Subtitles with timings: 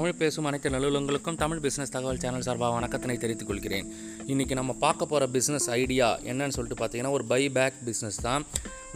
[0.00, 3.86] தமிழ் பேசும் அனைத்து நல்லுள்ளங்களுக்கும் தமிழ் பிஸ்னஸ் தகவல் சேனல் சார்பாக வணக்கத்தினை தெரிவித்துக் கொள்கிறேன்
[4.26, 8.44] இன்றைக்கி நம்ம பார்க்க போகிற பிஸ்னஸ் ஐடியா என்னன்னு சொல்லிட்டு பார்த்தீங்கன்னா ஒரு பை பேக் பிஸ்னஸ் தான்.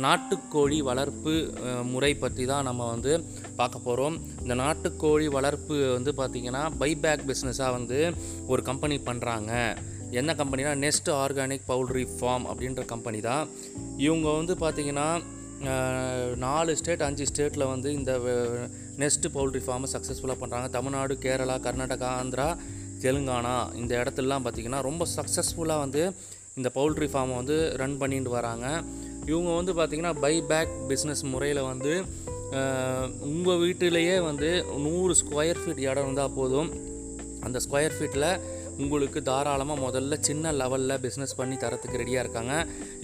[0.02, 1.52] நாட்டுக்கோழி வளர்ப்பு
[1.84, 3.24] முறை பற்றி தான் நம்ம வந்து
[3.56, 8.14] பார்க்க போகிறோம் இந்த நாட்டுக்கோழி வளர்ப்பு வந்து பார்த்திங்கன்னா பை பேக் பிஸ்னஸாக வந்து
[8.46, 9.76] ஒரு கம்பெனி பண்ணுறாங்க
[10.10, 13.48] என்ன கம்பெனினா நெஸ்ட் ஆர்கானிக் பவுல்ட்ரி ஃபார்ம் அப்படின்ற கம்பெனி தான்.
[13.96, 15.20] இவங்க வந்து பார்த்திங்கன்னா
[16.36, 18.12] நாலு ஸ்டேட் அஞ்சு ஸ்டேட்டில் வந்து இந்த
[18.98, 22.48] நெஸ்ட் பவுல்ட்ரி ஃபார்மை சக்ஸஸ்ஃபுல்லாக பண்ணுறாங்க தமிழ்நாடு கேரளா கர்நாடகா ஆந்திரா
[23.02, 26.02] தெலுங்கானா இந்த இடத்துலலாம் பார்த்திங்கன்னா ரொம்ப சக்ஸஸ்ஃபுல்லாக வந்து
[26.56, 28.66] இந்த பவுல்ட்ரி ஃபார்மை வந்து ரன் பண்ணிட்டு வராங்க.
[29.26, 31.92] இவங்க வந்து பார்த்திங்கன்னா பை பேக் பிஸ்னஸ் முறையில் வந்து
[33.20, 34.50] உங்கள் வீட்டிலேயே வந்து
[34.84, 36.70] நூறு ஸ்கொயர் ஃபீட் இடம் இருந்தால் போதும்.
[37.46, 38.28] அந்த ஸ்கொயர் ஃபீட்டில்
[38.82, 42.54] உங்களுக்கு தாராளமாக முதல்ல சின்ன லெவலில் பிஸ்னஸ் பண்ணி தரத்துக்கு ரெடியாக இருக்காங்க.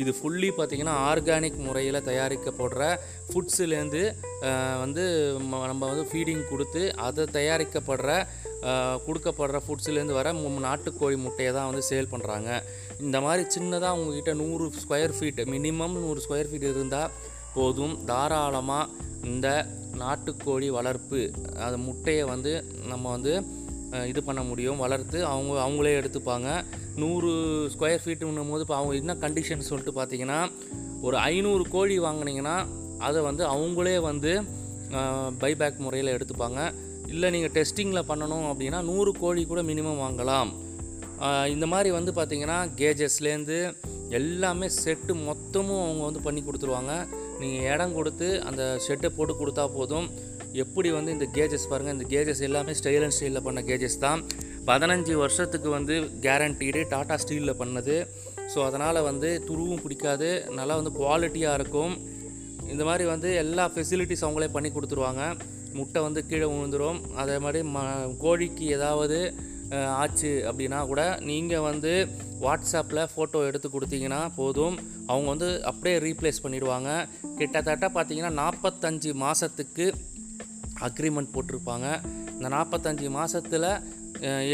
[0.03, 2.83] இது ஃபுல்லி பார்த்திங்கன்னா ஆர்கானிக் முறையில் தயாரிக்கப்படுற
[3.31, 4.03] ஃபுட்ஸுலேருந்து
[4.85, 5.05] வந்து
[5.71, 8.11] நம்ம வந்து ஃபீடிங் கொடுத்து அதை தயாரிக்கப்படுற
[9.07, 10.33] கொடுக்கப்படுற ஃபுட்ஸ்லேருந்து வர
[10.69, 12.51] நாட்டுக்கோழி முட்டையை தான் வந்து சேல் பண்ணுறாங்க
[13.05, 17.13] இந்த மாதிரி சின்னதாக உங்ககிட்ட நூறு ஸ்கொயர் ஃபீட் மினிமம் நூறு ஸ்கொயர் ஃபீட் இருந்தால்
[17.55, 17.95] போதும்.
[18.11, 18.91] தாராளமாக
[19.31, 19.49] இந்த
[20.03, 21.21] நாட்டுக்கோழி வளர்ப்பு
[21.67, 22.53] அது முட்டையை வந்து
[22.91, 23.33] நம்ம வந்து
[24.11, 24.81] இது பண்ண முடியும்.
[24.85, 26.49] வளர்த்து அவங்க அவங்களே எடுத்துப்பாங்க.
[27.03, 27.31] நூறு
[27.75, 30.39] ஸ்கொயர் ஃபீட்டுன்னும் போது இப்போ அவங்க என்ன கண்டிஷன் சொல்லிட்டு பார்த்தீங்கன்னா
[31.07, 32.57] ஒரு ஐநூறு கோழி வாங்கினீங்கன்னா
[33.09, 34.33] அதை வந்து அவங்களே வந்து
[35.43, 36.61] பைபேக் முறையில் எடுத்துப்பாங்க.
[37.13, 40.51] இல்லை நீங்கள் டெஸ்டிங்கில் பண்ணணும் அப்படின்னா நூறு கோழி கூட மினிமம் வாங்கலாம்.
[41.55, 43.59] இந்த மாதிரி வந்து பார்த்தீங்கன்னா கேஜஸ்லேருந்து
[44.19, 46.93] எல்லாமே செட்டு மொத்தமும் அவங்க வந்து பண்ணி கொடுத்துருவாங்க.
[47.41, 50.09] நீங்கள் இடம் கொடுத்து அந்த ஷெட்டை போட்டு கொடுத்தா போதும்.
[50.63, 54.23] எப்படி வந்து இந்த கேஜஸ் பாருங்கள் இந்த கேஜஸ் எல்லாமே ஸ்டைல் அண்ட் ஸ்டீலில் பண்ண கேஜஸ் தான்.
[54.71, 57.97] பதினஞ்சு வருஷத்துக்கு வந்து கேரண்டீடு டாட்டா ஸ்டீலில் பண்ணது.
[58.53, 60.31] ஸோ அதனால் வந்து துருவும் பிடிக்காது.
[60.59, 61.95] நல்லா வந்து குவாலிட்டியாக இருக்கும்.
[62.73, 65.23] இந்த மாதிரி வந்து எல்லா ஃபெசிலிட்டிஸ் அவங்களே பண்ணி கொடுத்துருவாங்க.
[65.79, 67.01] முட்டை வந்து கீழே விழுந்துரும்.
[67.23, 67.87] அதே மாதிரி ம
[68.25, 69.19] கோழிக்கு ஏதாவது
[70.03, 71.91] ஆச்சு அப்படின்னா கூட நீங்கள் வந்து
[72.45, 74.77] வாட்ஸ்அப்பில் ஃபோட்டோ எடுத்து கொடுத்தீங்கன்னா போதும்.
[75.11, 76.91] அவங்க வந்து அப்படியே ரீப்ளேஸ் பண்ணிடுவாங்க.
[77.41, 79.87] கிட்டத்தட்ட பார்த்தீங்கன்னா நாற்பத்தஞ்சு மாதத்துக்கு
[80.89, 81.87] அக்ரிமெண்ட் போட்டிருப்பாங்க.
[82.37, 83.71] இந்த நாற்பத்தஞ்சு மாதத்தில்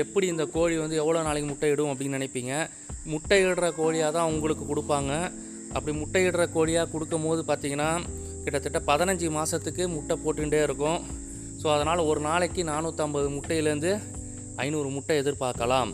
[0.03, 2.55] எப்படி இந்த கோழி வந்து எவ்வளோ நாளைக்கு முட்டையிடும் அப்படின்னு நினைப்பீங்க?
[3.13, 5.13] முட்டையிடுற கோழியாக தான் உங்களுக்கு கொடுப்பாங்க.
[5.77, 7.91] அப்படி முட்டையிடுற கோழியாக கொடுக்கும் போது பார்த்தீங்கன்னா
[8.45, 11.01] கிட்டத்தட்ட பதினஞ்சு மாதத்துக்கு முட்டை போட்டுகிட்டே இருக்கும்.
[11.61, 13.93] ஸோ அதனால் ஒரு நாளைக்கு நானூற்றம்பது முட்டையிலேருந்து
[14.65, 15.91] ஐநூறு முட்டை எதிர்பார்க்கலாம்.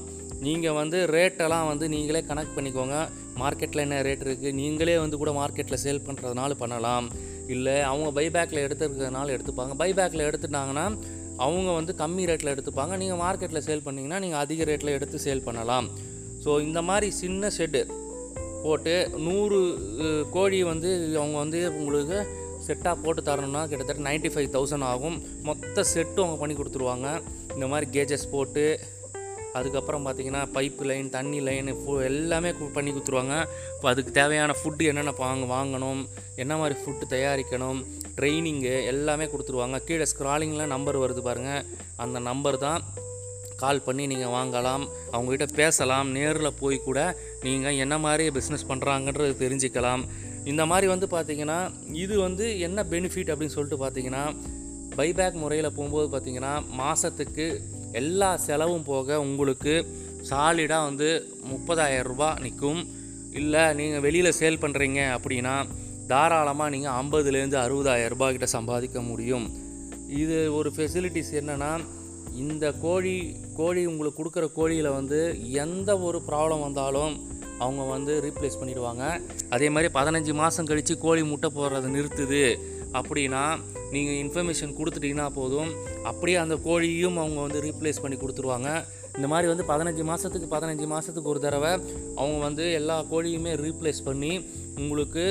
[0.47, 2.97] நீங்கள் வந்து ரேட்டெல்லாம் வந்து நீங்களே கனெக்ட் பண்ணிக்கோங்க.
[3.43, 7.07] மார்க்கெட்டில் என்ன ரேட் இருக்குது நீங்களே வந்து கூட மார்க்கெட்டில் சேல் பண்ணுறதுனால பண்ணலாம்.
[7.55, 9.75] இல்லை அவங்க பைபேக்கில் எடுத்துருக்கிறதுனால எடுத்துப்பாங்க.
[9.83, 10.87] பைபேக்கில் எடுத்துட்டாங்கன்னா
[11.47, 12.97] அவங்க வந்து கம்மி ரேட்டில் எடுத்துப்பாங்க.
[13.03, 15.89] நீங்கள் மார்க்கெட்டில் சேல் பண்ணிங்கன்னா நீங்கள் அதிக ரேட்டில் எடுத்து சேல் பண்ணலாம்.
[16.45, 17.83] ஸோ இந்த மாதிரி சின்ன ஷெட்டு
[18.65, 18.95] போட்டு
[19.27, 19.59] நூறு
[20.37, 22.19] கோழி வந்து அவங்க வந்து உங்களுக்கு
[22.67, 25.17] செட்டாக போட்டு தரணும்னா கிட்டத்தட்ட நைன்ட்டி ஃபைவ் தௌசண்ட் ஆகும்.
[25.49, 27.09] மொத்த செட்டும் அவங்க பண்ணி கொடுத்துருவாங்க.
[27.55, 28.65] இந்த மாதிரி கேஜஸ் போட்டு
[29.59, 33.37] அதுக்கப்புறம் பார்த்தீங்கன்னா பைப்பு லைன் தண்ணி லைன் ஃபு எல்லாமே பண்ணி கொடுத்துருவாங்க.
[33.75, 36.03] இப்போ அதுக்கு தேவையான ஃபுட்டு என்னென்ன வாங்க வாங்கணும்
[36.43, 37.81] என்ன மாதிரி ஃபுட்டு தயாரிக்கணும்
[38.19, 39.79] ட்ரைனிங்கு எல்லாமே கொடுத்துருவாங்க.
[39.89, 41.65] கீழே ஸ்க்ராலிங்கில் நம்பர் வருது பாருங்கள்
[42.05, 42.83] அந்த நம்பர் தான்
[43.63, 47.01] கால் பண்ணி நீங்கள் வாங்கலாம் அவங்ககிட்ட பேசலாம் நேரில் போய் கூட
[47.47, 50.03] நீங்கள் என்ன மாதிரி பிஸ்னஸ் பண்ணுறாங்கன்றது தெரிஞ்சுக்கலாம்.
[50.51, 51.59] இந்த மாதிரி வந்து பார்த்திங்கன்னா
[52.05, 54.25] இது வந்து என்ன பெனிஃபிட் அப்படின்னு சொல்லிட்டு பார்த்தீங்கன்னா
[54.99, 57.47] பைபேக் முறையில் போகும்போது பார்த்தீங்கன்னா மாதத்துக்கு
[57.93, 59.75] எல்லா செலவும் போக உங்களுக்கு
[60.29, 61.09] சாலிடாக வந்து
[61.53, 62.83] முப்பதாயிரம் ரூபாய் நிற்கும்
[63.33, 65.55] இல்லை நீங்கள் வெளியில் சேல் பண்ணுறீங்க அப்படின்னா
[66.07, 69.47] தாராளமாக நீங்கள் ஐம்பதுலேருந்து அறுபதாயிரம் ரூபாய் கிட்ட சம்பாதிக்க முடியும்.
[70.23, 71.71] இது ஒரு ஃபெசிலிட்டிஸ் என்னென்னா
[72.37, 73.15] இந்த கோழி
[73.57, 75.21] கோழி உங்களுக்கு கொடுக்குற கோழியில் வந்து
[75.65, 77.15] எந்த ஒரு ப்ராப்ளம் வந்தாலும்
[77.65, 79.05] அவங்க வந்து ரீப்ளேஸ் பண்ணிடுவாங்க.
[79.55, 82.45] அதே மாதிரி பதினஞ்சு மாதம் கழித்து கோழி முட்டை போடுறத நிறுத்துது
[82.99, 83.45] அப்படின்னா
[83.95, 85.71] நீங்கள் இன்ஃபர்மேஷன் கொடுத்துட்டீங்கன்னா போதும்.
[86.11, 88.71] அப்படியே அந்த கோழியும் அவங்க வந்து ரீப்ளேஸ் பண்ணி கொடுத்துருவாங்க.
[89.17, 91.73] இந்த மாதிரி வந்து பதினஞ்சு மாதத்துக்கு பதினஞ்சு மாதத்துக்கு ஒரு தடவை
[92.21, 94.33] அவங்க வந்து எல்லா கோழியுமே ரீப்ளேஸ் பண்ணி
[94.83, 95.25] உங்களுக்கு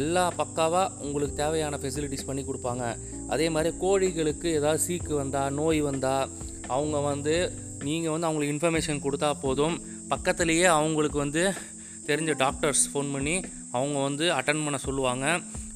[0.00, 2.84] எல்லா பக்காவாக உங்களுக்கு தேவையான ஃபெசிலிட்டிஸ் பண்ணி கொடுப்பாங்க.
[3.34, 6.30] அதே மாதிரி கோழிகளுக்கு ஏதாவது சீக்கு வந்தால் நோய் வந்தால்
[6.76, 7.34] அவங்க வந்து
[7.88, 9.76] நீங்கள் வந்து அவங்களுக்கு இன்ஃபர்மேஷன் கொடுத்தா போதும்.
[10.12, 11.42] பக்கத்துலேயே அவங்களுக்கு வந்து
[12.08, 13.36] தெரிஞ்ச டாக்டர்ஸ் ஃபோன் பண்ணி
[13.76, 15.26] அவங்க வந்து அட்டன் பண்ண சொல்லுவாங்க.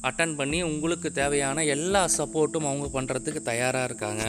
[0.09, 4.23] அட்டன் பண்ணி உங்களுக்கு தேவையான எல்லா சப்போர்ட்டும் அவங்க பண்ணுறதுக்கு தயாராக இருக்காங்க.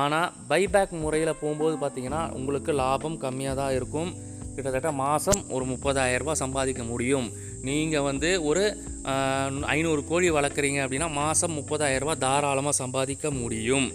[0.00, 4.10] ஆனால் பைபேக் முறையில் போகும்போது பார்த்தீங்கன்னா உங்களுக்கு லாபம் கம்மியாக தான் இருக்கும்.
[4.54, 7.26] கிட்டத்தட்ட மாதம் ஒரு முப்பதாயிரரூபா சம்பாதிக்க முடியும்.
[7.68, 8.64] நீங்கள் வந்து ஒரு
[9.76, 13.86] ஐநூறு கோழி வளர்க்குறீங்க அப்படின்னா மாதம் முப்பதாயிரரூபா தாராளமாக சம்பாதிக்க முடியும்.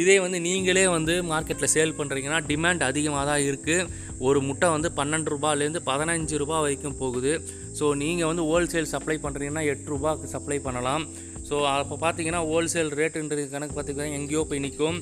[0.00, 3.88] இதே வந்து நீங்களே வந்து மார்க்கெட்டில் சேல் பண்ணுறீங்கன்னா டிமாண்ட் அதிகமாக தான் இருக்குது
[4.28, 7.32] ஒரு முட்டை வந்து பன்னெண்டு ரூபாலேருந்து பதினஞ்சு ரூபாய் வரைக்கும் போகுது.
[7.78, 11.04] ஸோ நீங்கள் வந்து ஹோல்சேல் சப்ளை பண்ணுறீங்கன்னா எட்டு ரூபாய்க்கு சப்ளை பண்ணலாம்.
[11.48, 14.96] ஸோ அப்போ பார்த்தீங்கன்னா ஹோல்சேல் ரேட்டுன்றது கணக்கு பார்த்திங்கன்னா எங்கேயோ போய் நிற்கும்.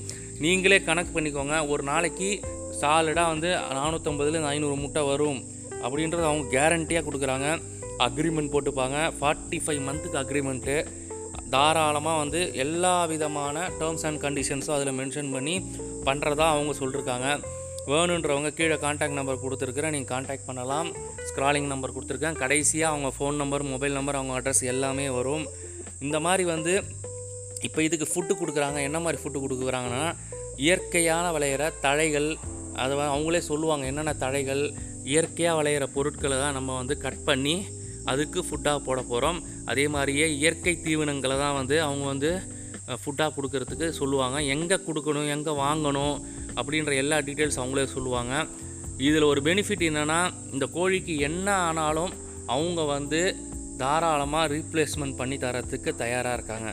[0.44, 1.56] நீங்களே கணக்கு பண்ணிக்கோங்க.
[1.74, 2.28] ஒரு நாளைக்கு
[2.80, 5.40] சாலிடாக வந்து நானூற்றம்பதுலேருந்து ஐநூறு முட்டை வரும்.
[5.84, 7.48] அப்படின்றது அவங்க கேரண்டியாக கொடுக்குறாங்க.
[8.08, 8.98] அக்ரிமெண்ட் போட்டுப்பாங்க.
[9.18, 10.76] ஃபார்ட்டி ஃபைவ் மந்த்துக்கு அக்ரிமெண்ட்டு
[11.52, 15.54] தாராளமாக வந்து எல்லா விதமான டேர்ம்ஸ் அண்ட் கண்டிஷன்ஸும் அதில் மென்ஷன் பண்ணி
[16.08, 17.28] பண்ணுறதா அவங்க சொல்லியிருக்காங்க
[17.90, 19.94] வேணுன்றவங்க கீழே காண்டாக்ட் நம்பர் கொடுத்துருக்குறேன்.
[19.94, 20.88] நீங்கள் காண்டாக்ட் பண்ணலாம்.
[21.28, 22.38] ஸ்க்ராலிங் நம்பர் கொடுத்துருக்கேன்.
[22.42, 25.44] கடைசியாக அவங்க ஃபோன் நம்பர் மொபைல் நம்பர் அவங்க அட்ரஸ் எல்லாமே வரும்.
[26.00, 26.72] இந்த மாதிரி வந்து
[27.66, 28.78] இப்போ இதுக்கு ஃபுட்டு கொடுக்குறாங்க.
[28.88, 30.04] என்ன மாதிரி ஃபுட்டு கொடுக்குறாங்கன்னா
[30.66, 32.36] இயற்கையான விளையிற தழைகள்
[32.82, 33.84] அதை அவங்களே சொல்லுவாங்க.
[33.90, 34.64] என்னென்ன தழைகள்?
[35.12, 37.56] இயற்கையாக விளையிற பொருட்களை தான் நம்ம வந்து கட் பண்ணி
[38.12, 39.38] அதுக்கு ஃபுட்டாக போட போகிறோம்
[39.70, 42.30] அதே மாதிரியே இயற்கை தீவனங்களை தான் வந்து அவங்க வந்து
[43.02, 44.38] ஃபுட்டாக கொடுக்கறதுக்கு சொல்லுவாங்க.
[44.54, 46.16] எங்கே கொடுக்கணும் எங்கே வாங்கணும்
[46.58, 48.34] அப்படின்ற எல்லா டீட்டெயில்ஸ் அவங்களே சொல்லுவாங்க.
[49.06, 50.18] இதில் ஒரு பெனிஃபிட் என்னென்னா
[50.54, 52.12] இந்த கோழிக்கு என்ன ஆனாலும்
[52.54, 53.20] அவங்க வந்து
[53.82, 56.70] தாராளமாக ரீப்ளேஸ்மெண்ட் பண்ணி தரத்துக்கு தயாராக இருக்காங்க.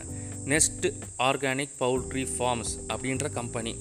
[0.52, 0.86] நெஸ்ட்
[1.28, 3.72] ஆர்கானிக் பவுல்ட்ரி ஃபார்ம்ஸ் அப்படின்ற கம்பெனி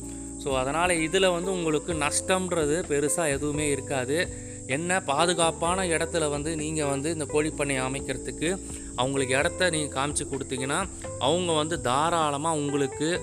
[0.43, 4.17] ஸோ அதனால் இதில் வந்து உங்களுக்கு நஷ்டம்ன்றது பெருசாக எதுவுமே இருக்காது.
[4.67, 8.59] என்ன பாதுகாப்பான இடத்துல வந்து நீங்கள் வந்து இந்த கோழிப்பண்ணை அமைக்கிறதுக்கு
[8.95, 10.87] அவங்களுக்கு இடத்த நீங்கள் காமிச்சு கொடுத்தீங்கன்னா
[11.19, 13.21] அவங்க வந்து தாராளமாக உங்களுக்கு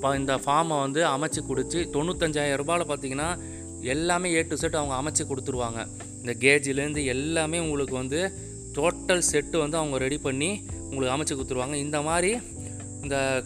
[0.00, 3.38] ப- இந்த ஃபார்மை வந்து அமைச்சு கொடுத்து தொண்ணூத்தஞ்சாயிரம் ரூபாயில் பார்த்தீங்கன்னா
[3.82, 5.86] எல்லாமே ஏ டு செட் அவங்க அமைச்சு கொடுத்துருவாங்க.
[6.16, 8.32] இந்த கேஜிலேருந்து எல்லாமே உங்களுக்கு வந்து
[8.74, 11.74] டோட்டல் செட்டு வந்து அவங்க ரெடி பண்ணி உங்களுக்கு அமைச்சு கொடுத்துருவாங்க.
[11.74, 12.38] இந்த மாதிரி
[13.02, 13.44] இந்த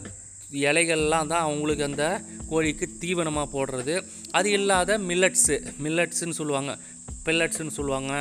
[0.51, 4.03] இலைகள்லாம் தான் அவங்களுக்கு அந்த கோழிக்கு தீவனமாக போடுறது.
[4.31, 6.77] அது இல்லாத மில்லட்ஸு மில்லட்ஸுன்னு சொல்லுவாங்க.
[7.25, 8.13] பெல்லட்ஸ்னு சொல்லுவாங்க.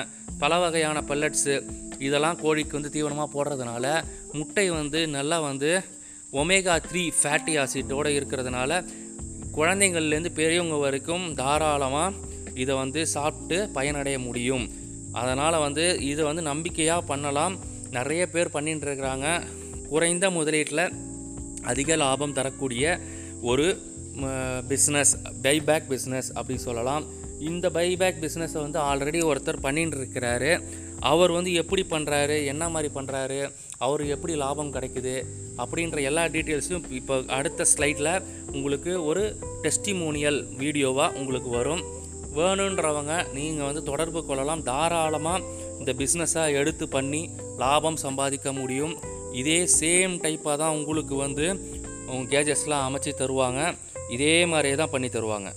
[0.42, 1.54] பல வகையான பெல்லட்ஸு
[2.06, 3.86] இதெல்லாம் கோழிக்கு வந்து தீவனமாக போடுறதுனால
[4.38, 5.70] முட்டை வந்து நல்லா வந்து
[6.40, 8.80] ஒமேகா த்ரீ ஃபேட்டி ஆசிட்டோடு இருக்கிறதுனால
[9.58, 12.14] குழந்தைங்கள்லேருந்து பெரியவங்க வரைக்கும் தாராளமாக
[12.62, 14.64] இதை வந்து சாப்பிட்டு பயனடைய முடியும்.
[15.20, 17.54] அதனால் வந்து இதை வந்து நம்பிக்கையாக பண்ணலாம்.
[17.96, 19.26] நிறைய பேர் பண்ணிட்டு இருக்கிறாங்க.
[19.90, 20.86] குறைந்த முதலீட்டில்
[21.72, 22.84] அதிக லாபம் தரக்கூடிய
[23.50, 23.66] ஒரு
[24.70, 25.12] பிஸ்னஸ்
[25.44, 27.04] பைபேக் பிஸ்னஸ் அப்படின்னு சொல்லலாம்.
[27.50, 30.50] இந்த பைபேக் பிஸ்னஸை வந்து ஆல்ரெடி ஒருத்தர் பண்ணிட்டு இருக்கிறாரு
[31.10, 33.40] அவர் வந்து எப்படி பண்ணுறாரு என்ன மாதிரி பண்ணுறாரு
[33.84, 35.14] அவருக்கு எப்படி லாபம் கிடைக்குது
[35.62, 38.12] அப்படின்ற எல்லா டீட்டெயில்ஸும் இப்போ அடுத்த ஸ்லைடில்
[38.56, 39.24] உங்களுக்கு ஒரு
[39.64, 41.82] டெஸ்டிமோனியல் வீடியோவாக உங்களுக்கு வரும்.
[42.38, 44.64] வேணுன்றவங்க நீங்கள் வந்து தொடர்பு கொள்ளலாம்.
[44.70, 45.44] தாராளமாக
[45.80, 47.22] இந்த பிஸ்னஸை எடுத்து பண்ணி
[47.62, 48.94] லாபம் சம்பாதிக்க முடியும்.
[49.42, 51.46] இதே சேம் டைப்பாக தான் உங்களுக்கு வந்து
[52.12, 53.60] உங்கள் கேஜஸ்லாம் அமைச்சு தருவாங்க.
[54.16, 55.50] இதே மாதிரியே தான் பண்ணி தருவாங்க.